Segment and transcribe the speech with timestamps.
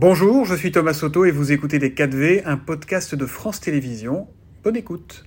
[0.00, 4.28] Bonjour, je suis Thomas Soto et vous écoutez Les 4V, un podcast de France Télévisions.
[4.62, 5.24] Bonne écoute.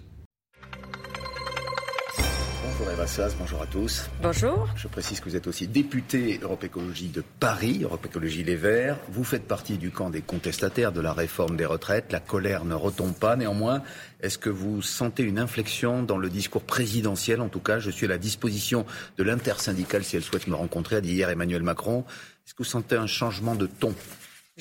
[2.63, 4.09] Bonjour Eva Sass, bonjour à tous.
[4.23, 4.69] Bonjour.
[4.77, 8.97] Je précise que vous êtes aussi député Europe Écologie de Paris, Europe Écologie Les Verts.
[9.09, 12.09] Vous faites partie du camp des contestataires de la réforme des retraites.
[12.13, 13.35] La colère ne retombe pas.
[13.35, 13.83] Néanmoins,
[14.21, 17.41] est-ce que vous sentez une inflexion dans le discours présidentiel?
[17.41, 18.85] En tout cas, je suis à la disposition
[19.17, 22.05] de l'intersyndicale si elle souhaite me rencontrer, a dit hier Emmanuel Macron.
[22.47, 23.93] Est-ce que vous sentez un changement de ton?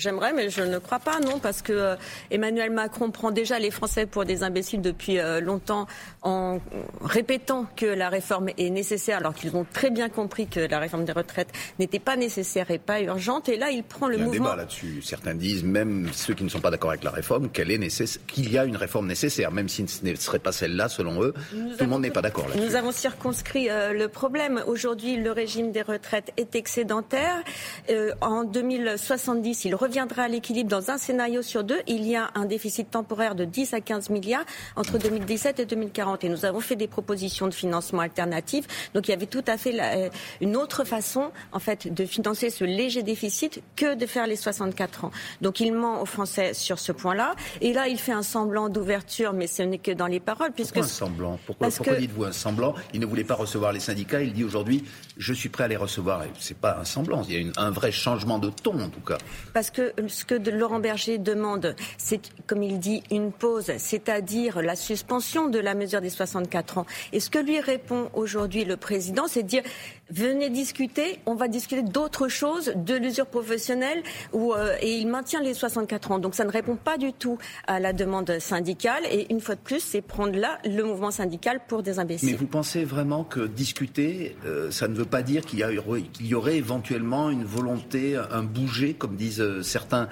[0.01, 1.97] J'aimerais, mais je ne crois pas, non, parce que euh,
[2.31, 5.87] Emmanuel Macron prend déjà les Français pour des imbéciles depuis euh, longtemps
[6.23, 6.59] en
[7.03, 11.05] répétant que la réforme est nécessaire, alors qu'ils ont très bien compris que la réforme
[11.05, 13.51] des retraites n'était pas nécessaire et pas urgente.
[13.51, 14.47] Et là, il prend le il y a mouvement.
[14.47, 15.03] un débat là-dessus.
[15.03, 18.23] Certains disent, même ceux qui ne sont pas d'accord avec la réforme, qu'elle est nécessaire,
[18.27, 21.35] qu'il y a une réforme nécessaire, même si ce ne serait pas celle-là, selon eux.
[21.53, 22.67] Nous Tout le monde n'est pas d'accord là-dessus.
[22.67, 24.65] Nous avons circonscrit euh, le problème.
[24.67, 27.43] Aujourd'hui, le régime des retraites est excédentaire.
[28.23, 31.81] En 2070, il reviendra à l'équilibre dans un scénario sur deux.
[31.89, 34.45] Il y a un déficit temporaire de 10 à 15 milliards
[34.77, 36.23] entre 2017 et 2040.
[36.23, 38.69] Et nous avons fait des propositions de financement alternatives.
[38.95, 40.09] Donc il y avait tout à fait la- euh,
[40.41, 45.07] une autre façon, en fait, de financer ce léger déficit que de faire les 64
[45.07, 45.11] ans.
[45.41, 47.35] Donc il ment aux Français sur ce point-là.
[47.61, 50.75] Et là, il fait un semblant d'ouverture, mais ce n'est que dans les paroles, puisque
[50.75, 51.39] Pourquoi un semblant?
[51.47, 52.75] Pourquoi, Parce pourquoi que- dites-vous un semblant?
[52.95, 54.23] Il ne voulait pas recevoir les syndicats.
[54.23, 54.85] Il dit aujourd'hui,
[55.17, 56.23] je suis prêt à les recevoir.
[56.23, 57.23] Et C'est pas un semblant.
[57.29, 59.19] Il y a une- un vrai changement de ton, en tout cas.
[59.53, 64.77] Parce que ce que Laurent Berger demande, c'est, comme il dit, une pause, c'est-à-dire la
[64.77, 66.87] suspension de la mesure des 64 ans.
[67.13, 69.63] Et ce que lui répond aujourd'hui le président, c'est de dire
[70.11, 74.03] venez discuter, on va discuter d'autres choses, de l'usure professionnelle,
[74.35, 76.19] euh, et il maintient les 64 ans.
[76.19, 79.03] Donc ça ne répond pas du tout à la demande syndicale.
[79.11, 82.37] Et une fois de plus, c'est prendre là le mouvement syndical pour des Mais imbéciles.
[82.37, 87.31] vous pensez vraiment que discuter, euh, ça ne veut pas dire qu'il y, aurait éventuellement
[87.31, 90.09] une volonté, un bouger, comme disent euh, certains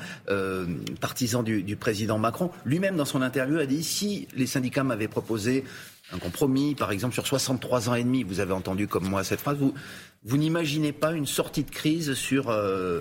[1.00, 5.08] partisans du, du président Macron Lui-même, dans son interview, a dit si les syndicats m'avaient
[5.08, 5.64] proposé
[6.12, 9.40] un compromis, par exemple sur 63 ans et demi, vous avez entendu comme moi cette
[9.40, 9.74] phrase, vous,
[10.24, 13.00] vous n'imaginez pas une sortie de crise sur euh,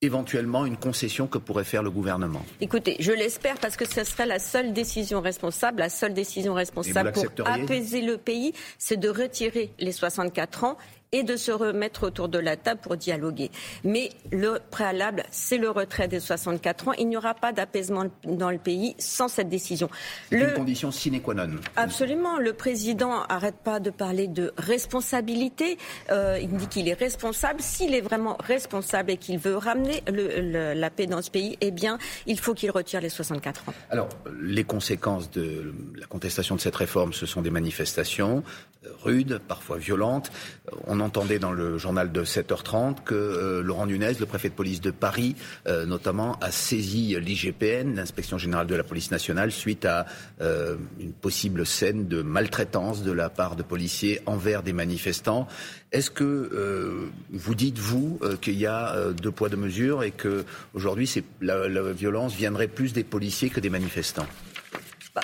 [0.00, 2.44] éventuellement une concession que pourrait faire le gouvernement?
[2.60, 5.80] Écoutez, je l'espère parce que ce serait la seule décision responsable.
[5.80, 10.78] La seule décision responsable pour apaiser le pays, c'est de retirer les 64 ans
[11.12, 13.50] et de se remettre autour de la table pour dialoguer.
[13.84, 16.92] Mais le préalable, c'est le retrait des 64 ans.
[16.98, 19.88] Il n'y aura pas d'apaisement dans le pays sans cette décision.
[20.30, 21.56] C'est Le- une condition sine qua non.
[21.76, 22.38] Absolument.
[22.38, 25.78] Le président arrête pas de parler de responsabilité.
[26.10, 27.60] Euh, il dit qu'il est responsable.
[27.60, 31.56] S'il est vraiment responsable et qu'il veut ramener le- le- la paix dans ce pays,
[31.60, 33.74] eh bien, il faut qu'il retire les 64 ans.
[33.90, 34.08] Alors,
[34.40, 38.42] les conséquences de la contestation de cette réforme, ce sont des manifestations
[38.84, 40.30] euh, rudes, parfois violentes.
[40.98, 44.80] On entendait dans le journal de 7h30 que euh, Laurent Nunez, le préfet de police
[44.80, 45.36] de Paris,
[45.68, 50.06] euh, notamment, a saisi l'IGPN, l'inspection générale de la police nationale, suite à
[50.40, 55.46] euh, une possible scène de maltraitance de la part de policiers envers des manifestants.
[55.92, 60.44] Est-ce que vous dites, vous, qu'il y a deux poids, deux mesures et que
[60.74, 61.08] aujourd'hui,
[61.40, 64.26] la, la violence viendrait plus des policiers que des manifestants?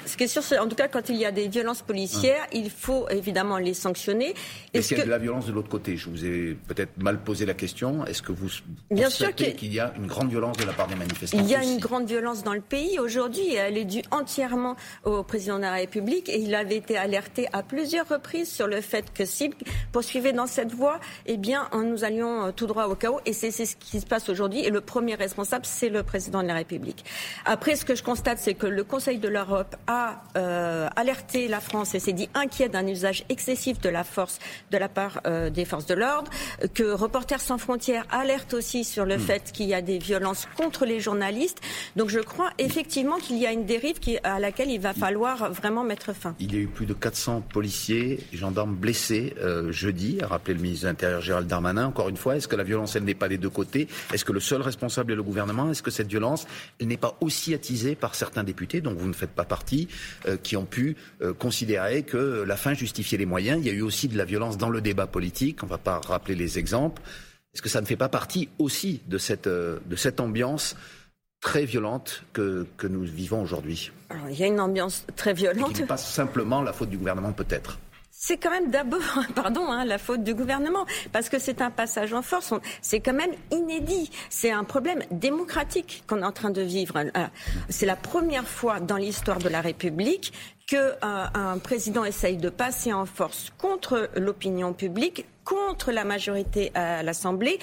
[0.07, 2.47] Ce qui est sûr, c'est en tout cas quand il y a des violences policières,
[2.53, 4.35] il faut évidemment les sanctionner.
[4.73, 6.97] Est-ce qu'il y a que de la violence de l'autre côté Je vous ai peut-être
[7.03, 8.05] mal posé la question.
[8.07, 8.49] Est-ce que vous
[8.91, 11.55] Bien sûr qu'il y a une grande violence de la part des manifestants il y
[11.55, 15.23] a aussi une grande violence dans le pays aujourd'hui et elle est due entièrement au
[15.23, 19.13] président de la République et il avait été alerté à plusieurs reprises sur le fait
[19.13, 19.53] que s'il
[19.93, 23.51] poursuivait dans cette voie, eh bien nous allions euh, tout droit au chaos et c'est
[23.51, 27.05] ce qui se passe aujourd'hui et le premier responsable c'est le président de la République.
[27.45, 31.61] Après ce que je constate c'est que le Conseil de l'Europe a euh, alerté la
[31.61, 34.39] France et s'est dit inquiet d'un usage excessif de la force
[34.71, 36.31] de la part euh, des forces de l'ordre,
[36.75, 40.85] que Reporters sans frontières alerte aussi sur le fait qu'il y a des violences contre
[40.85, 41.61] les journalistes.
[41.97, 45.53] Donc je crois effectivement qu'il y a une dérive qui, à laquelle il va falloir
[45.53, 46.35] vraiment mettre fin.
[46.41, 50.55] Il y a eu plus de 400 policiers et gendarmes blessés euh, jeudi, a rappelé
[50.55, 51.87] le ministre de l'Intérieur Gérald Darmanin.
[51.87, 53.89] Encore une fois, est-ce que la violence, elle n'est pas des deux côtés?
[54.13, 55.71] Est-ce que le seul responsable est le gouvernement?
[55.71, 56.47] Est-ce que cette violence,
[56.81, 59.74] elle n'est pas aussi attisée par certains députés, dont vous ne faites pas partie,
[60.27, 63.73] euh, qui ont pu euh, considérer que la fin justifiait les moyens Il y a
[63.73, 65.63] eu aussi de la violence dans le débat politique.
[65.63, 67.03] On ne va pas rappeler les exemples.
[67.55, 70.77] Est-ce que ça ne fait pas partie aussi de cette, euh, de cette ambiance
[71.41, 73.93] très violente que, que nous vivons aujourd'hui?
[74.11, 75.79] Alors, il y a une ambiance très Et qui violente.
[75.79, 77.79] n'est pas simplement la faute du gouvernement, peut-être
[78.27, 79.03] C'est quand même d'abord,
[79.35, 82.55] pardon, hein, la faute du gouvernement, parce que c'est un passage en force.
[82.81, 84.11] C'est quand même inédit.
[84.31, 86.97] C'est un problème démocratique qu'on est en train de vivre.
[86.97, 87.27] Euh,
[87.69, 90.33] C'est la première fois dans l'histoire de la République
[90.67, 96.73] que euh, un président essaye de passer en force contre l'opinion publique contre la majorité
[96.75, 97.59] à l'Assemblée,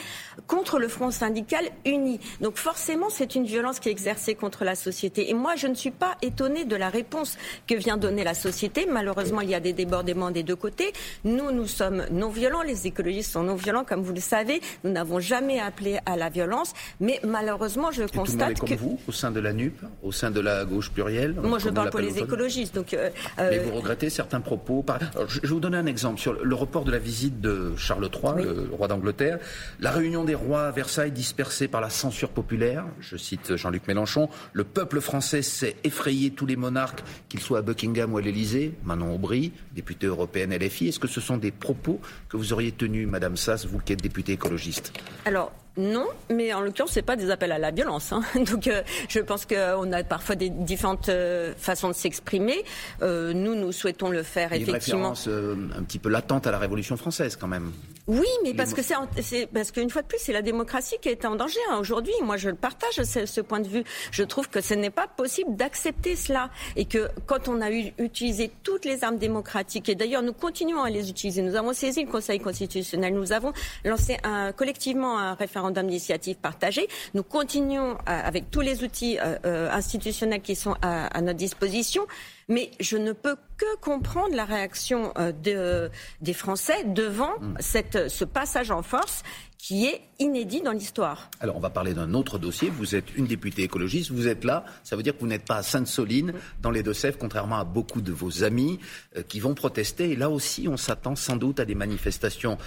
[0.47, 2.19] contre le Front syndical uni.
[2.39, 5.29] Donc forcément, c'est une violence qui est exercée contre la société.
[5.29, 7.37] Et moi, je ne suis pas étonnée de la réponse
[7.67, 8.87] que vient donner la société.
[8.89, 10.93] Malheureusement, il y a des débordements des deux côtés.
[11.23, 12.61] Nous, nous sommes non violents.
[12.61, 14.61] Les écologistes sont non violents, comme vous le savez.
[14.83, 16.73] Nous n'avons jamais appelé à la violence.
[16.99, 19.79] Mais malheureusement, je constate tout le monde est comme vous, au sein de la NUP,
[20.03, 22.75] au sein de la gauche plurielle Moi, je parle pour les écologistes.
[22.75, 24.85] Donc, euh, Mais vous regrettez certains propos.
[25.27, 28.43] je vais vous donner un exemple sur le report de la visite de Charles III,
[28.43, 29.39] le roi d'Angleterre.
[29.79, 32.85] La réunion des rois à Versailles dispersée par la censure populaire.
[32.99, 34.29] Je cite Jean-Luc Mélenchon.
[34.53, 38.73] Le peuple français s'est effrayé tous les monarques, qu'ils soient à Buckingham ou à l'Élysée.
[38.83, 40.89] Manon Aubry, députée européenne LFI.
[40.89, 44.01] Est-ce que ce sont des propos que vous auriez tenus, Madame Sass, vous qui êtes
[44.01, 44.93] députée écologiste?
[45.25, 48.11] Alors, non, mais en l'occurrence, c'est pas des appels à la violence.
[48.11, 48.23] Hein.
[48.51, 52.65] Donc, euh, je pense qu'on a parfois des différentes euh, façons de s'exprimer.
[53.01, 55.13] Euh, nous, nous souhaitons le faire Il effectivement.
[55.13, 57.71] Une référence un petit peu latente à la Révolution française, quand même.
[58.07, 61.23] Oui, mais parce que c'est parce qu'une fois de plus, c'est la démocratie qui est
[61.23, 61.77] en danger hein.
[61.79, 62.13] aujourd'hui.
[62.23, 63.83] Moi, je le partage ce, ce, point de vue.
[64.11, 67.93] Je trouve que ce n'est pas possible d'accepter cela et que quand on a eu,
[67.99, 71.41] utilisé toutes les armes démocratiques et d'ailleurs nous continuons à les utiliser.
[71.41, 73.13] Nous avons saisi le Conseil constitutionnel.
[73.13, 73.53] Nous avons
[73.85, 76.87] lancé un, collectivement un référendum d'initiative partagée.
[77.13, 82.07] Nous continuons avec tous les outils euh, euh, institutionnels qui sont à, à notre disposition.
[82.49, 85.89] Mais je ne peux que comprendre la réaction euh, de,
[86.21, 87.55] des Français devant mm.
[87.59, 89.23] cette, ce passage en force
[89.61, 91.29] qui est inédit dans l'histoire.
[91.39, 92.71] Alors on va parler d'un autre dossier.
[92.71, 95.57] Vous êtes une députée écologiste, vous êtes là, ça veut dire que vous n'êtes pas
[95.57, 96.33] à Sainte-Soline,
[96.63, 98.79] dans les Deux-Sèvres, contrairement à beaucoup de vos amis
[99.15, 100.09] euh, qui vont protester.
[100.09, 102.57] Et là aussi, on s'attend sans doute à des manifestations,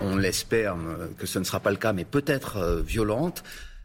[0.00, 3.42] on l'espère euh, que ce ne sera pas le cas, mais peut-être violentes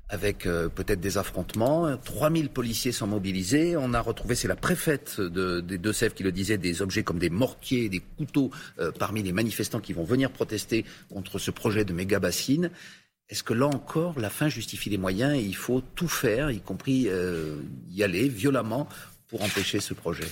[0.09, 1.95] avec euh, peut-être des affrontements.
[1.97, 3.77] 3000 policiers sont mobilisés.
[3.77, 7.29] On a retrouvé, c'est la préfète des Deux-Sèvres qui le disait, des objets comme des
[7.29, 8.49] mortiers, des couteaux
[8.79, 12.71] euh, parmi les manifestants qui vont venir protester contre ce projet de méga bassine.
[13.29, 16.59] Est-ce que là encore, la fin justifie les moyens et il faut tout faire, y
[16.59, 17.57] compris euh,
[17.91, 18.89] y aller violemment
[19.27, 20.27] pour empêcher ce projet?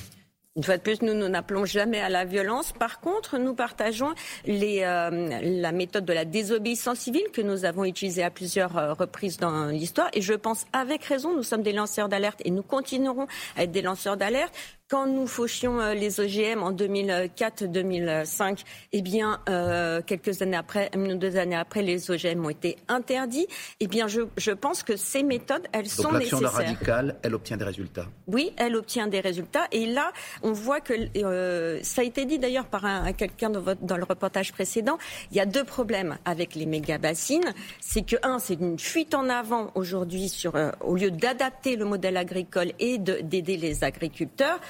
[0.58, 2.72] Une fois de plus, nous, n'appelons jamais à la violence.
[2.72, 4.16] Par contre, nous partageons
[4.48, 9.38] euh, la méthode de la désobéissance civile que nous avons utilisée à plusieurs euh, reprises
[9.38, 10.10] dans l'histoire.
[10.14, 13.72] Et je pense avec raison, nous sommes des lanceurs d'alerte et nous continuerons à être
[13.72, 14.52] des lanceurs d'alerte.
[14.90, 18.60] Quand nous fauchions euh, les OGM en 2004-2005,
[18.94, 22.78] eh bien, euh, quelques années après, une ou deux années après, les OGM ont été
[22.88, 23.48] interdits.
[23.82, 26.40] Eh bien, je, je pense que ces méthodes, elles Donc sont nécessaires.
[26.40, 28.06] L'action radicale, elle obtient des résultats.
[28.28, 29.68] Oui, elle obtient des résultats.
[29.74, 33.76] Et là, on voit que euh, ça a été dit d'ailleurs par un, quelqu'un dans,
[33.82, 34.98] dans, le reportage précédent.
[35.32, 37.54] Il y a deux problèmes avec les méga bassines.
[37.82, 41.84] C'est que un, c'est une fuite en avant aujourd'hui sur, euh, au lieu d'adapter le
[41.84, 44.62] modèle agricole et d'aider les agriculteurs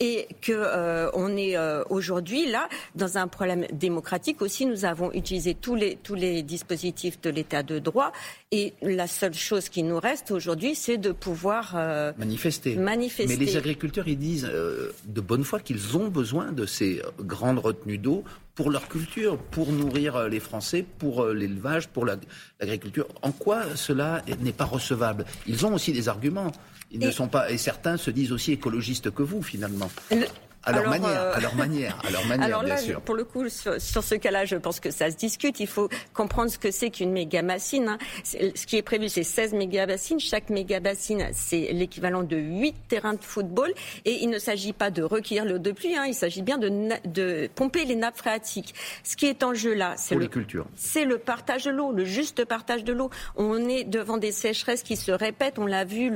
[0.00, 4.66] et que euh, on est euh, aujourd'hui là dans un problème démocratique aussi.
[4.66, 8.12] Nous avons utilisé tous les tous les dispositifs de l'état de droit
[8.50, 12.76] et la seule chose qui nous reste aujourd'hui, c'est de pouvoir euh, manifester.
[12.76, 13.36] manifester.
[13.36, 17.98] Mais les agriculteurs, ils disent de bonne foi qu'ils ont besoin de ces grandes retenues
[17.98, 18.24] d'eau
[18.60, 23.08] pour leur culture, pour nourrir euh, les Français, pour l'élevage, pour l'agriculture.
[23.22, 25.24] En quoi cela n'est pas recevable?
[25.46, 26.52] Ils ont aussi des arguments.
[26.90, 27.06] Ils et...
[27.06, 29.90] ne sont pas, et certains se disent aussi écologistes que vous, finalement.
[30.10, 30.26] Le...
[30.62, 31.34] À leur, manière, euh...
[31.34, 33.00] à leur manière, à leur manière, alors là, bien sûr.
[33.00, 35.58] Pour le coup, sur, sur ce cas-là, je pense que ça se discute.
[35.58, 37.88] Il faut comprendre ce que c'est qu'une méga bassine.
[37.88, 37.98] Hein.
[38.24, 40.20] Ce qui est prévu, c'est 16 méga bassines.
[40.20, 43.72] Chaque méga bassine, c'est l'équivalent de 8 terrains de football.
[44.04, 45.96] Et il ne s'agit pas de recueillir l'eau de pluie.
[45.96, 46.04] Hein.
[46.06, 46.68] Il s'agit bien de,
[47.06, 48.74] de, pomper les nappes phréatiques.
[49.02, 50.28] Ce qui est en jeu là, c'est le,
[50.76, 53.08] c'est le partage de l'eau, le juste partage de l'eau.
[53.36, 55.58] On est devant des sécheresses qui se répètent.
[55.58, 56.12] On l'a vu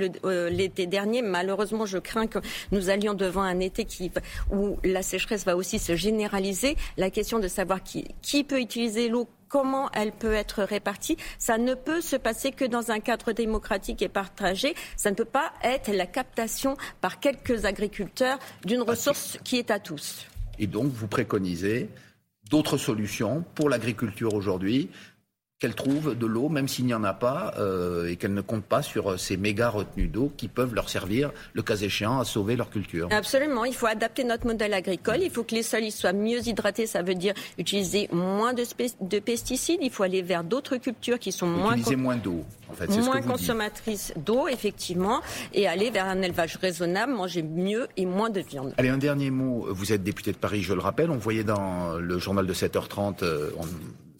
[0.50, 1.22] l'été euh, dernier.
[1.22, 2.40] Malheureusement, je crains que
[2.72, 4.10] nous allions devant un été qui
[4.50, 9.08] où la sécheresse va aussi se généraliser, la question de savoir qui, qui peut utiliser
[9.08, 11.16] l'eau, comment elle peut être répartie.
[11.38, 14.74] Ça ne peut se passer que dans un cadre démocratique et partagé.
[14.96, 19.78] Ça ne peut pas être la captation par quelques agriculteurs d'une ressource qui est à
[19.78, 20.26] tous.
[20.58, 21.88] Et donc, vous préconisez
[22.50, 24.90] d'autres solutions pour l'agriculture aujourd'hui
[25.64, 28.64] qu'elle trouve de l'eau, même s'il n'y en a pas, euh, et qu'elle ne compte
[28.64, 32.54] pas sur ces méga retenues d'eau qui peuvent leur servir, le cas échéant, à sauver
[32.54, 33.08] leur culture.
[33.10, 33.64] Absolument.
[33.64, 35.20] Il faut adapter notre modèle agricole.
[35.22, 36.86] Il faut que les sols soient mieux hydratés.
[36.86, 38.64] Ça veut dire utiliser moins de,
[39.00, 39.78] de pesticides.
[39.80, 41.72] Il faut aller vers d'autres cultures qui sont moins...
[41.72, 42.44] Utiliser moins d'eau.
[42.70, 45.22] En fait, moins ce consommatrices d'eau, effectivement,
[45.54, 48.74] et aller vers un élevage raisonnable, manger mieux et moins de viande.
[48.76, 49.66] Allez, un dernier mot.
[49.70, 51.10] Vous êtes député de Paris, je le rappelle.
[51.10, 53.64] On voyait dans le journal de 7h30 euh, on,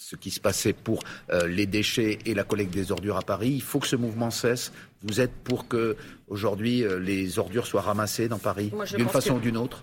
[0.04, 3.52] ce qui se passait pour euh, les déchets et la collecte des ordures à Paris.
[3.52, 4.70] Il faut que ce mouvement cesse.
[5.02, 5.96] Vous êtes pour que
[6.28, 9.38] aujourd'hui euh, les ordures soient ramassées dans Paris d'une façon que...
[9.38, 9.82] ou d'une autre?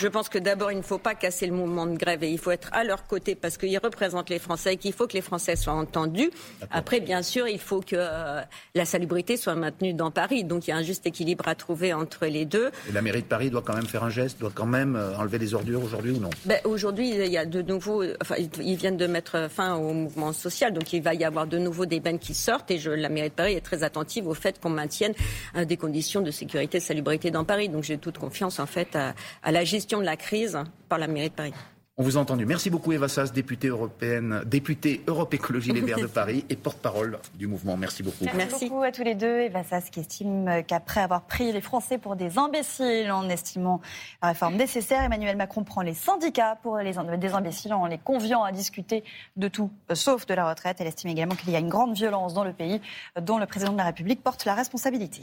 [0.00, 2.38] Je pense que d'abord, il ne faut pas casser le mouvement de grève et il
[2.38, 5.22] faut être à leur côté parce qu'ils représentent les Français et qu'il faut que les
[5.22, 6.30] Français soient entendus.
[6.70, 8.40] Après, bien sûr, il faut que euh,
[8.76, 10.44] la salubrité soit maintenue dans Paris.
[10.44, 12.70] Donc il y a un juste équilibre à trouver entre les deux.
[12.88, 15.16] Et la mairie de Paris doit quand même faire un geste, doit quand même euh,
[15.16, 16.30] enlever les ordures aujourd'hui ou non?
[16.44, 20.32] Ben, Aujourd'hui, il y a de nouveau, enfin, ils viennent de mettre fin au mouvement
[20.32, 23.08] social, donc il va y avoir de nouveau des bennes qui sortent et je, la
[23.08, 25.14] mairie de Paris est très attentive au fait qu'on maintienne
[25.56, 27.68] euh, des conditions de sécurité et de salubrité dans Paris.
[27.68, 31.06] Donc j'ai toute confiance en fait à, à la gestion de la crise par la
[31.06, 31.54] mairie de Paris.
[32.00, 32.46] On vous a entendu.
[32.46, 37.18] Merci beaucoup Eva Sass, députée européenne, députée Europe Écologie Les Verts de Paris et porte-parole
[37.34, 37.76] du mouvement.
[37.76, 38.24] Merci beaucoup.
[38.36, 39.40] Merci, beaucoup à tous les deux.
[39.40, 43.80] Eva Sass qui estime qu'après avoir pris les Français pour des imbéciles en estimant
[44.22, 48.44] la réforme nécessaire, Emmanuel Macron prend les syndicats pour les, des imbéciles en les conviant
[48.44, 49.02] à discuter
[49.36, 50.76] de tout euh, sauf de la retraite.
[50.78, 52.80] Elle estime également qu'il y a une grande violence dans le pays
[53.20, 55.22] dont le président de la République porte la responsabilité.